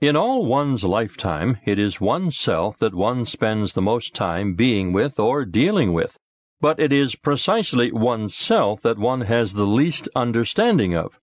[0.00, 5.18] In all one's lifetime, it is oneself that one spends the most time being with
[5.18, 6.16] or dealing with,
[6.60, 11.18] but it is precisely oneself that one has the least understanding of.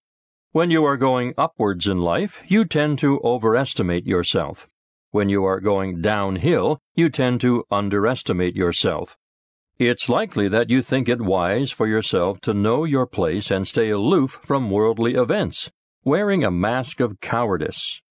[0.51, 4.67] When you are going upwards in life, you tend to overestimate yourself.
[5.11, 9.15] When you are going downhill, you tend to underestimate yourself.
[9.79, 13.89] It's likely that you think it wise for yourself to know your place and stay
[13.89, 15.71] aloof from worldly events,
[16.03, 18.01] wearing a mask of cowardice,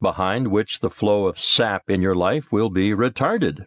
[0.00, 3.66] behind which the flow of sap in your life will be retarded.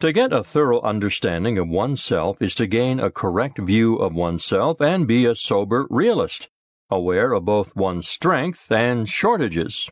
[0.00, 4.80] To get a thorough understanding of oneself is to gain a correct view of oneself
[4.80, 6.48] and be a sober realist,
[6.88, 9.90] aware of both one's strength and shortages.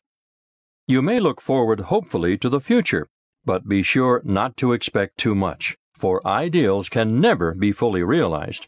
[0.86, 3.06] You may look forward hopefully to the future,
[3.44, 8.66] but be sure not to expect too much, for ideals can never be fully realized.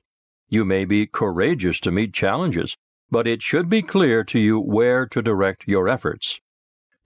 [0.48, 2.76] You may be courageous to meet challenges,
[3.10, 6.40] but it should be clear to you where to direct your efforts.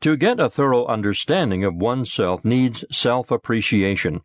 [0.05, 4.21] To get a thorough understanding of oneself needs self appreciation,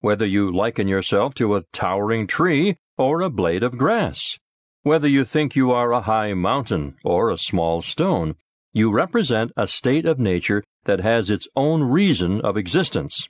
[0.00, 4.40] whether you liken yourself to a towering tree or a blade of grass,
[4.82, 8.34] whether you think you are a high mountain or a small stone,
[8.72, 13.28] you represent a state of nature that has its own reason of existence.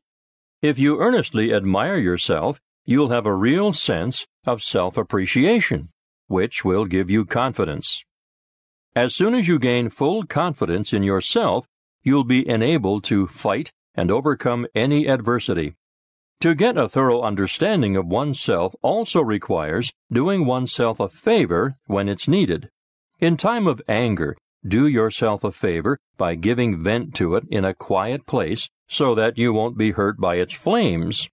[0.62, 5.90] If you earnestly admire yourself, you'll have a real sense of self appreciation,
[6.28, 8.02] which will give you confidence.
[8.96, 11.66] As soon as you gain full confidence in yourself,
[12.02, 15.74] you'll be enabled to fight and overcome any adversity.
[16.40, 22.26] To get a thorough understanding of oneself also requires doing oneself a favor when it's
[22.26, 22.70] needed.
[23.18, 27.74] In time of anger, do yourself a favor by giving vent to it in a
[27.74, 31.28] quiet place so that you won't be hurt by its flames.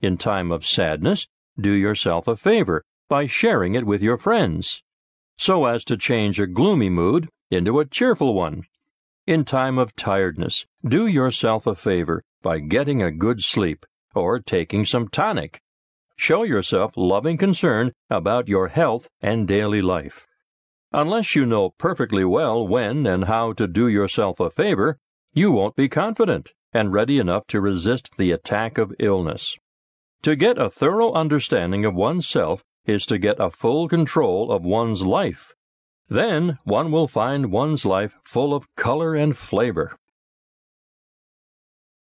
[0.00, 1.26] In time of sadness,
[1.58, 4.82] do yourself a favor by sharing it with your friends,
[5.36, 8.64] so as to change a gloomy mood into a cheerful one.
[9.30, 14.84] In time of tiredness, do yourself a favor by getting a good sleep or taking
[14.84, 15.60] some tonic.
[16.16, 20.26] Show yourself loving concern about your health and daily life.
[20.92, 24.98] Unless you know perfectly well when and how to do yourself a favor,
[25.32, 29.56] you won't be confident and ready enough to resist the attack of illness.
[30.22, 35.06] To get a thorough understanding of oneself is to get a full control of one's
[35.06, 35.54] life
[36.10, 39.96] then one will find one's life full of color and flavor.